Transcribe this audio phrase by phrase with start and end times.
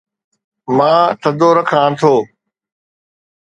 [0.75, 2.13] مان ٿڌو رکان ٿو